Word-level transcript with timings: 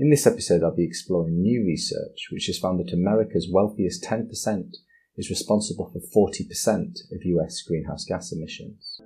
In 0.00 0.08
this 0.08 0.26
episode, 0.26 0.62
I'll 0.62 0.74
be 0.74 0.86
exploring 0.86 1.42
new 1.42 1.62
research 1.62 2.28
which 2.32 2.46
has 2.46 2.58
found 2.58 2.80
that 2.80 2.94
America's 2.94 3.50
wealthiest 3.52 4.02
10% 4.02 4.30
is 5.18 5.28
responsible 5.28 5.92
for 5.92 6.30
40% 6.30 7.12
of 7.12 7.22
US 7.22 7.60
greenhouse 7.60 8.06
gas 8.06 8.32
emissions. 8.32 8.98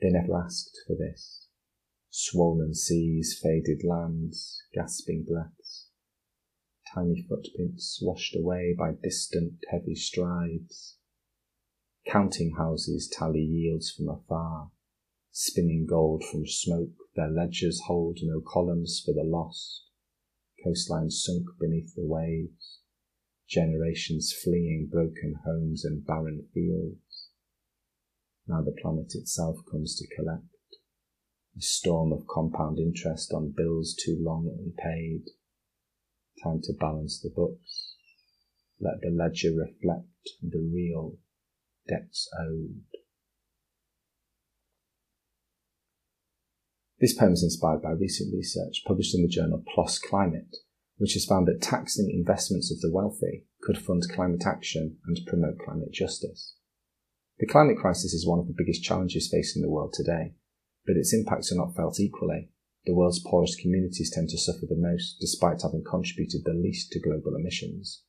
They 0.00 0.10
never 0.10 0.44
asked 0.44 0.78
for 0.86 0.94
this. 0.94 1.48
Swollen 2.08 2.76
seas, 2.76 3.36
faded 3.42 3.82
lands, 3.82 4.62
gasping 4.72 5.26
breaths 5.28 5.89
tiny 6.94 7.24
footprints 7.28 8.00
washed 8.02 8.34
away 8.36 8.74
by 8.76 8.92
distant 9.02 9.54
heavy 9.70 9.94
strides. 9.94 10.96
Counting 12.06 12.54
houses 12.56 13.08
tally 13.12 13.42
yields 13.42 13.90
from 13.90 14.08
afar, 14.08 14.70
spinning 15.30 15.86
gold 15.86 16.24
from 16.24 16.46
smoke, 16.46 16.90
their 17.14 17.30
ledgers 17.30 17.82
hold 17.86 18.18
no 18.22 18.40
columns 18.40 19.02
for 19.04 19.12
the 19.12 19.22
lost, 19.22 19.84
coastlines 20.64 21.12
sunk 21.12 21.46
beneath 21.58 21.94
the 21.94 22.06
waves, 22.06 22.80
generations 23.48 24.32
fleeing 24.32 24.88
broken 24.90 25.34
homes 25.44 25.84
and 25.84 26.06
barren 26.06 26.46
fields. 26.54 27.28
Now 28.46 28.62
the 28.62 28.76
planet 28.82 29.14
itself 29.14 29.58
comes 29.70 29.96
to 29.96 30.16
collect, 30.16 30.44
a 31.56 31.60
storm 31.60 32.12
of 32.12 32.26
compound 32.26 32.78
interest 32.78 33.32
on 33.32 33.54
bills 33.56 33.94
too 33.94 34.16
long 34.20 34.48
unpaid, 34.48 35.24
Time 36.42 36.60
to 36.62 36.72
balance 36.72 37.20
the 37.20 37.30
books. 37.34 37.96
Let 38.80 39.00
the 39.02 39.10
ledger 39.10 39.50
reflect 39.50 40.06
the 40.42 40.58
real 40.58 41.18
debts 41.86 42.28
owed. 42.38 42.84
This 46.98 47.14
poem 47.14 47.32
is 47.32 47.42
inspired 47.42 47.82
by 47.82 47.90
recent 47.90 48.32
research 48.32 48.82
published 48.86 49.14
in 49.14 49.22
the 49.22 49.28
journal 49.28 49.62
PLOS 49.74 49.98
Climate, 49.98 50.56
which 50.96 51.14
has 51.14 51.24
found 51.24 51.46
that 51.48 51.62
taxing 51.62 52.10
investments 52.10 52.70
of 52.70 52.80
the 52.80 52.92
wealthy 52.92 53.44
could 53.62 53.78
fund 53.78 54.02
climate 54.14 54.46
action 54.46 54.98
and 55.06 55.18
promote 55.26 55.58
climate 55.58 55.92
justice. 55.92 56.56
The 57.38 57.46
climate 57.46 57.78
crisis 57.78 58.12
is 58.12 58.26
one 58.26 58.38
of 58.38 58.46
the 58.46 58.54
biggest 58.56 58.82
challenges 58.82 59.30
facing 59.30 59.62
the 59.62 59.70
world 59.70 59.94
today, 59.94 60.34
but 60.86 60.96
its 60.96 61.14
impacts 61.14 61.50
are 61.52 61.56
not 61.56 61.74
felt 61.74 61.98
equally 61.98 62.50
the 62.86 62.94
world's 62.94 63.18
poorest 63.20 63.60
communities 63.60 64.10
tend 64.10 64.28
to 64.30 64.38
suffer 64.38 64.66
the 64.66 64.76
most, 64.76 65.18
despite 65.20 65.62
having 65.62 65.84
contributed 65.84 66.42
the 66.44 66.54
least 66.54 66.90
to 66.92 67.00
global 67.00 67.34
emissions. 67.36 68.02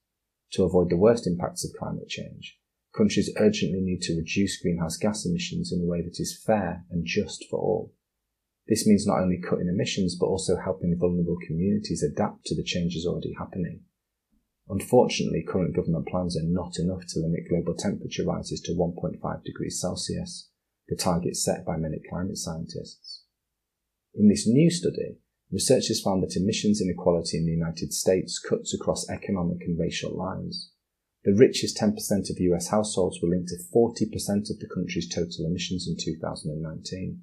To 0.54 0.64
avoid 0.64 0.90
the 0.90 0.98
worst 0.98 1.28
impacts 1.28 1.66
of 1.66 1.78
climate 1.78 2.08
change, 2.08 2.58
countries 2.96 3.32
urgently 3.38 3.82
need 3.82 4.02
to 4.04 4.16
reduce 4.16 4.62
greenhouse 4.62 4.98
gas 4.98 5.26
emissions 5.26 5.72
in 5.72 5.82
a 5.82 5.86
way 5.86 6.02
that 6.02 6.20
is 6.20 6.42
fair 6.46 6.86
and 6.90 7.06
just 7.06 7.46
for 7.50 7.60
all. 7.60 7.94
This 8.68 8.88
means 8.88 9.06
not 9.06 9.20
only 9.20 9.42
cutting 9.42 9.68
emissions, 9.68 10.16
but 10.16 10.28
also 10.28 10.56
helping 10.58 10.98
vulnerable 10.98 11.38
communities 11.46 12.04
adapt 12.04 12.46
to 12.46 12.56
the 12.56 12.64
changes 12.64 13.06
already 13.06 13.34
happening. 13.38 13.82
Unfortunately, 14.70 15.44
current 15.44 15.76
government 15.76 16.08
plans 16.08 16.38
are 16.38 16.48
not 16.48 16.80
enough 16.80 17.06
to 17.10 17.20
limit 17.20 17.50
global 17.50 17.74
temperature 17.74 18.24
rises 18.24 18.62
to 18.62 18.72
1.5 18.72 19.44
degrees 19.44 19.82
Celsius, 19.82 20.50
the 20.88 20.96
target 20.96 21.36
set 21.36 21.66
by 21.66 21.76
many 21.76 22.00
climate 22.10 22.38
scientists. 22.38 23.24
In 24.14 24.28
this 24.28 24.48
new 24.48 24.70
study, 24.70 25.18
researchers 25.52 26.02
found 26.02 26.24
that 26.24 26.36
emissions 26.36 26.82
inequality 26.82 27.38
in 27.38 27.46
the 27.46 27.52
United 27.52 27.94
States 27.94 28.40
cuts 28.40 28.74
across 28.74 29.10
economic 29.10 29.62
and 29.62 29.80
racial 29.80 30.16
lines. 30.16 30.72
The 31.24 31.36
richest 31.36 31.78
10% 31.78 31.96
of 32.30 32.40
US 32.40 32.70
households 32.70 33.22
were 33.22 33.30
linked 33.30 33.50
to 33.50 33.64
40% 33.74 34.50
of 34.50 34.60
the 34.60 34.70
country's 34.74 35.08
total 35.08 35.46
emissions 35.46 35.88
in 35.88 35.96
2019. 35.98 37.22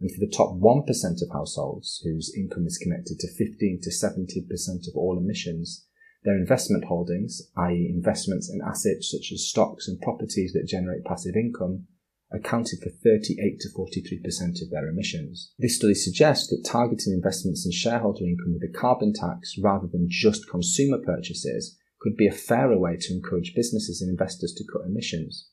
And 0.00 0.10
for 0.10 0.20
the 0.20 0.32
top 0.34 0.56
1% 0.56 1.22
of 1.22 1.32
households 1.32 2.00
whose 2.02 2.34
income 2.36 2.66
is 2.66 2.78
connected 2.78 3.18
to 3.20 3.32
15 3.32 3.80
to 3.82 3.90
70% 3.90 4.88
of 4.88 4.96
all 4.96 5.18
emissions, 5.18 5.86
their 6.24 6.36
investment 6.36 6.84
holdings, 6.84 7.40
i.e., 7.56 7.92
investments 7.94 8.50
in 8.50 8.60
assets 8.60 9.10
such 9.10 9.32
as 9.32 9.48
stocks 9.48 9.86
and 9.86 10.00
properties 10.00 10.52
that 10.52 10.66
generate 10.66 11.04
passive 11.04 11.36
income, 11.36 11.86
accounted 12.32 12.80
for 12.82 12.90
38 12.90 13.60
to 13.60 13.68
43% 13.68 14.62
of 14.62 14.70
their 14.70 14.88
emissions. 14.88 15.52
This 15.58 15.76
study 15.76 15.94
suggests 15.94 16.48
that 16.48 16.68
targeting 16.68 17.12
investments 17.12 17.64
in 17.64 17.72
shareholder 17.72 18.24
income 18.24 18.54
with 18.54 18.68
a 18.68 18.78
carbon 18.78 19.12
tax 19.12 19.54
rather 19.62 19.86
than 19.86 20.08
just 20.08 20.50
consumer 20.50 20.98
purchases 20.98 21.78
could 22.00 22.16
be 22.16 22.26
a 22.26 22.32
fairer 22.32 22.78
way 22.78 22.96
to 22.96 23.14
encourage 23.14 23.54
businesses 23.54 24.02
and 24.02 24.10
investors 24.10 24.52
to 24.54 24.64
cut 24.70 24.86
emissions. 24.86 25.48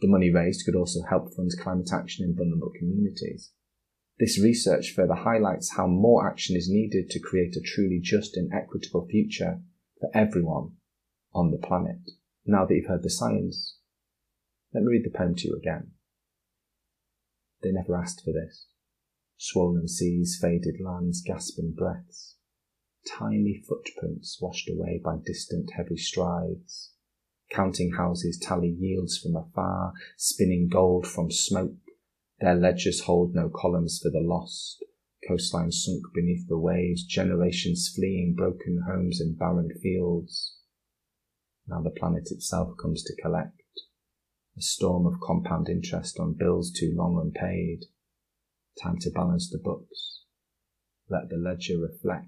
The 0.00 0.08
money 0.08 0.30
raised 0.30 0.64
could 0.64 0.76
also 0.76 1.00
help 1.08 1.34
fund 1.34 1.50
climate 1.60 1.90
action 1.92 2.24
in 2.24 2.36
vulnerable 2.36 2.72
communities. 2.78 3.52
This 4.18 4.40
research 4.40 4.92
further 4.94 5.14
highlights 5.14 5.76
how 5.76 5.86
more 5.86 6.28
action 6.28 6.56
is 6.56 6.68
needed 6.68 7.08
to 7.10 7.20
create 7.20 7.56
a 7.56 7.60
truly 7.60 8.00
just 8.02 8.36
and 8.36 8.52
equitable 8.52 9.06
future 9.06 9.60
for 10.00 10.10
everyone 10.14 10.72
on 11.34 11.50
the 11.50 11.58
planet. 11.58 11.98
Now 12.44 12.64
that 12.64 12.74
you've 12.74 12.88
heard 12.88 13.02
the 13.02 13.10
science, 13.10 13.78
let 14.72 14.82
me 14.82 14.92
read 14.92 15.04
the 15.04 15.16
poem 15.16 15.34
to 15.36 15.48
you 15.48 15.56
again. 15.56 15.92
They 17.62 17.72
never 17.72 17.96
asked 17.96 18.22
for 18.24 18.32
this. 18.32 18.66
Swollen 19.36 19.88
seas, 19.88 20.38
faded 20.40 20.80
lands, 20.80 21.22
gasping 21.22 21.72
breaths. 21.72 22.36
Tiny 23.06 23.62
footprints 23.66 24.38
washed 24.40 24.68
away 24.68 25.00
by 25.02 25.16
distant 25.24 25.70
heavy 25.76 25.96
strides. 25.96 26.92
Counting 27.50 27.92
houses 27.92 28.38
tally 28.38 28.68
yields 28.68 29.16
from 29.16 29.36
afar, 29.36 29.92
spinning 30.16 30.68
gold 30.68 31.06
from 31.06 31.30
smoke. 31.30 31.76
Their 32.40 32.54
ledgers 32.54 33.00
hold 33.00 33.34
no 33.34 33.48
columns 33.48 33.98
for 34.02 34.10
the 34.10 34.20
lost. 34.20 34.84
Coastlines 35.28 35.82
sunk 35.82 36.02
beneath 36.14 36.46
the 36.46 36.58
waves, 36.58 37.04
generations 37.04 37.92
fleeing 37.94 38.34
broken 38.34 38.84
homes 38.86 39.20
and 39.20 39.38
barren 39.38 39.70
fields. 39.82 40.56
Now 41.66 41.80
the 41.82 41.90
planet 41.90 42.30
itself 42.30 42.76
comes 42.80 43.02
to 43.04 43.20
collect 43.20 43.62
a 44.58 44.62
storm 44.62 45.06
of 45.06 45.20
compound 45.20 45.68
interest 45.68 46.18
on 46.18 46.34
bills 46.36 46.72
too 46.72 46.92
long 46.96 47.20
unpaid. 47.22 47.84
Time 48.82 48.98
to 49.00 49.10
balance 49.10 49.48
the 49.50 49.58
books. 49.58 50.22
Let 51.08 51.28
the 51.28 51.36
ledger 51.36 51.78
reflect 51.78 52.26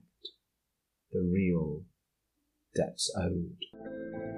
the 1.13 1.21
real 1.21 1.83
debts 2.75 3.13
owed. 3.17 4.30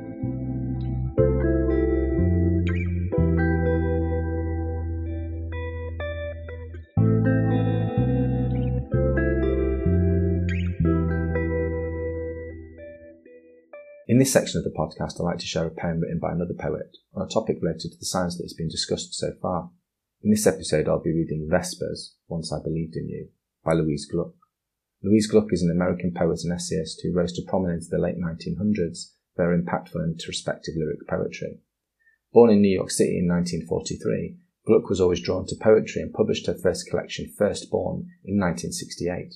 In 14.09 14.19
this 14.19 14.33
section 14.33 14.59
of 14.59 14.65
the 14.65 14.77
podcast, 14.77 15.21
I 15.21 15.23
like 15.23 15.39
to 15.39 15.47
share 15.47 15.65
a 15.65 15.71
poem 15.71 16.01
written 16.01 16.19
by 16.19 16.33
another 16.33 16.55
poet 16.59 16.97
on 17.15 17.25
a 17.25 17.31
topic 17.31 17.59
related 17.63 17.93
to 17.93 17.99
the 17.99 18.05
science 18.05 18.37
that 18.37 18.43
has 18.43 18.53
been 18.53 18.69
discussed 18.69 19.15
so 19.15 19.33
far. 19.41 19.71
In 20.25 20.31
this 20.31 20.47
episode, 20.47 20.89
I'll 20.89 21.01
be 21.01 21.15
reading 21.15 21.49
Vespers, 21.49 22.17
Once 22.27 22.53
I 22.53 22.61
Believed 22.61 22.97
in 22.97 23.09
You, 23.09 23.29
by 23.65 23.75
Louise 23.75 24.07
Gluck. 24.11 24.35
Louise 25.05 25.29
Gluck 25.29 25.53
is 25.53 25.63
an 25.63 25.71
American 25.71 26.13
poet 26.13 26.41
and 26.43 26.53
essayist 26.53 27.01
who 27.03 27.13
rose 27.13 27.33
to 27.35 27.43
prominence 27.47 27.89
in 27.89 27.97
the 27.97 28.03
late 28.03 28.19
1900s 28.19 29.13
for 29.37 29.45
her 29.45 29.57
impactful 29.57 29.95
and 29.95 30.15
introspective 30.15 30.75
lyric 30.77 31.07
poetry. 31.09 31.61
Born 32.33 32.51
in 32.51 32.61
New 32.61 32.75
York 32.75 32.91
City 32.91 33.19
in 33.19 33.29
1943, 33.29 34.37
Gluck 34.67 34.89
was 34.89 35.01
always 35.01 35.23
drawn 35.23 35.47
to 35.47 35.57
poetry 35.61 36.03
and 36.03 36.13
published 36.13 36.47
her 36.47 36.59
first 36.59 36.89
collection, 36.91 37.33
Firstborn, 37.39 38.09
in 38.25 38.41
1968. 38.41 39.35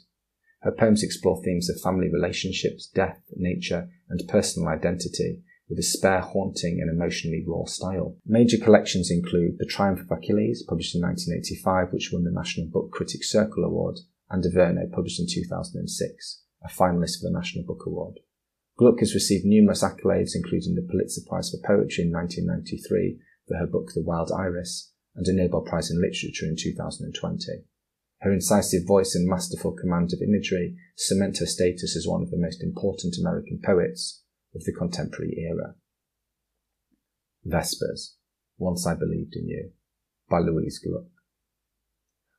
Her 0.67 0.73
poems 0.73 1.05
explore 1.05 1.41
themes 1.45 1.71
of 1.71 1.81
family 1.81 2.11
relationships, 2.13 2.89
death, 2.89 3.23
nature, 3.37 3.89
and 4.09 4.27
personal 4.27 4.69
identity, 4.69 5.45
with 5.69 5.79
a 5.79 5.83
spare, 5.85 6.19
haunting, 6.19 6.81
and 6.81 6.91
emotionally 6.91 7.45
raw 7.47 7.67
style. 7.67 8.17
Major 8.27 8.59
collections 8.59 9.09
include 9.09 9.59
The 9.59 9.65
Triumph 9.65 10.01
of 10.01 10.11
Achilles, 10.11 10.65
published 10.69 10.97
in 10.97 11.03
1985, 11.03 11.93
which 11.93 12.11
won 12.13 12.25
the 12.25 12.33
National 12.33 12.67
Book 12.67 12.91
Critics 12.91 13.31
Circle 13.31 13.63
Award, 13.63 14.01
and 14.29 14.43
Averno, 14.43 14.91
published 14.91 15.21
in 15.21 15.29
2006, 15.31 16.43
a 16.65 16.69
finalist 16.69 17.21
for 17.21 17.31
the 17.31 17.39
National 17.39 17.65
Book 17.65 17.87
Award. 17.87 18.19
Gluck 18.77 18.99
has 18.99 19.15
received 19.15 19.45
numerous 19.45 19.85
accolades, 19.85 20.35
including 20.35 20.75
the 20.75 20.83
Pulitzer 20.83 21.21
Prize 21.29 21.49
for 21.49 21.65
Poetry 21.65 22.07
in 22.07 22.11
1993 22.11 23.21
for 23.47 23.57
her 23.57 23.69
book 23.69 23.93
The 23.95 24.03
Wild 24.03 24.33
Iris, 24.37 24.91
and 25.15 25.29
a 25.29 25.33
Nobel 25.33 25.61
Prize 25.61 25.93
in 25.93 26.03
Literature 26.03 26.47
in 26.47 26.57
2020. 26.59 27.63
Her 28.21 28.33
incisive 28.33 28.87
voice 28.87 29.15
and 29.15 29.29
masterful 29.29 29.73
command 29.73 30.13
of 30.13 30.23
imagery 30.23 30.77
cement 30.97 31.39
her 31.39 31.47
status 31.47 31.97
as 31.97 32.07
one 32.07 32.23
of 32.23 32.31
the 32.31 32.39
most 32.39 32.63
important 32.63 33.17
American 33.19 33.61
poets 33.63 34.23
of 34.55 34.65
the 34.65 34.73
contemporary 34.73 35.37
era. 35.39 35.75
Vespers, 37.45 38.17
Once 38.59 38.87
I 38.87 38.95
Believed 38.95 39.37
in 39.37 39.49
You, 39.49 39.73
by 40.29 40.41
Louise 40.41 40.79
Gluck. 40.79 41.11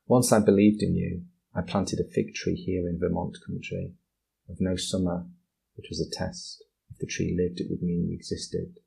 Once 0.06 0.32
I 0.32 0.40
believed 0.40 0.82
in 0.82 0.94
you, 0.94 1.22
I 1.54 1.62
planted 1.62 2.00
a 2.00 2.10
fig 2.12 2.34
tree 2.34 2.56
here 2.56 2.88
in 2.88 2.98
Vermont 2.98 3.38
country. 3.46 3.92
Of 4.48 4.60
no 4.60 4.76
summer, 4.76 5.26
it 5.76 5.86
was 5.88 6.00
a 6.00 6.10
test. 6.10 6.64
If 6.90 6.98
the 6.98 7.06
tree 7.06 7.36
lived, 7.38 7.60
it 7.60 7.70
would 7.70 7.82
mean 7.82 8.08
you 8.08 8.14
existed. 8.14 8.80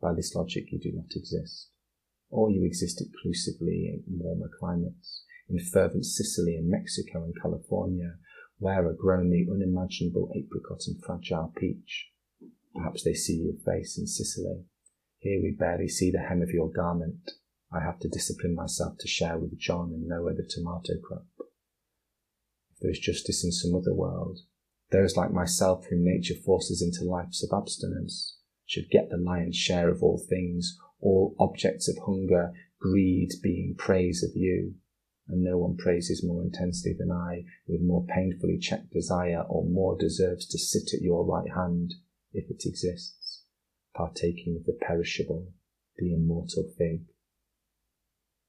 By 0.00 0.14
this 0.14 0.34
logic, 0.34 0.72
you 0.72 0.78
do 0.78 0.92
not 0.92 1.16
exist. 1.16 1.68
Or 2.30 2.50
you 2.50 2.64
exist 2.64 3.00
exclusively 3.00 4.02
in 4.06 4.18
warmer 4.18 4.50
climates, 4.58 5.24
in 5.50 5.58
fervent 5.58 6.06
Sicily 6.06 6.56
and 6.56 6.68
Mexico 6.68 7.24
and 7.24 7.34
California, 7.40 8.14
where 8.58 8.86
are 8.86 8.92
grown 8.92 9.30
the 9.30 9.46
unimaginable 9.50 10.30
apricot 10.36 10.82
and 10.86 11.02
fragile 11.02 11.52
peach. 11.56 12.10
Perhaps 12.74 13.02
they 13.02 13.14
see 13.14 13.34
your 13.34 13.54
face 13.64 13.98
in 13.98 14.06
Sicily. 14.06 14.64
Here 15.18 15.40
we 15.42 15.50
barely 15.50 15.88
see 15.88 16.10
the 16.10 16.20
hem 16.20 16.40
of 16.40 16.50
your 16.50 16.70
garment. 16.70 17.32
I 17.72 17.80
have 17.80 17.98
to 18.00 18.08
discipline 18.08 18.54
myself 18.54 18.96
to 19.00 19.08
share 19.08 19.38
with 19.38 19.58
John 19.58 19.90
and 19.92 20.06
Noah 20.06 20.34
the 20.34 20.48
tomato 20.48 20.94
crop. 21.02 21.26
If 22.72 22.80
there 22.80 22.90
is 22.90 22.98
justice 22.98 23.44
in 23.44 23.52
some 23.52 23.74
other 23.74 23.94
world, 23.94 24.40
those 24.90 25.16
like 25.16 25.32
myself 25.32 25.86
whom 25.88 26.04
nature 26.04 26.34
forces 26.34 26.82
into 26.82 27.08
lives 27.10 27.44
of 27.44 27.56
abstinence 27.56 28.36
should 28.66 28.90
get 28.90 29.10
the 29.10 29.16
lion's 29.16 29.56
share 29.56 29.88
of 29.88 30.02
all 30.02 30.24
things, 30.28 30.78
all 31.00 31.34
objects 31.38 31.88
of 31.88 31.96
hunger, 32.04 32.52
greed 32.80 33.30
being 33.42 33.74
praise 33.76 34.22
of 34.22 34.30
you 34.34 34.74
and 35.30 35.42
no 35.42 35.56
one 35.56 35.76
praises 35.76 36.24
more 36.24 36.42
intensely 36.42 36.94
than 36.98 37.10
I, 37.10 37.44
with 37.66 37.80
more 37.80 38.04
painfully 38.06 38.58
checked 38.58 38.92
desire, 38.92 39.42
or 39.48 39.64
more 39.64 39.96
deserves 39.96 40.46
to 40.48 40.58
sit 40.58 40.94
at 40.94 41.02
your 41.02 41.24
right 41.24 41.50
hand, 41.54 41.94
if 42.32 42.50
it 42.50 42.62
exists, 42.66 43.44
partaking 43.94 44.56
of 44.56 44.66
the 44.66 44.78
perishable, 44.80 45.52
the 45.98 46.12
immortal 46.12 46.72
fig, 46.76 47.04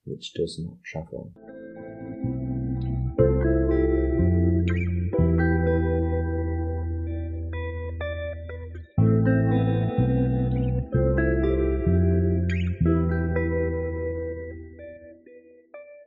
which 0.06 0.33
does 0.33 0.60
not 0.60 0.78
travel. 0.83 1.33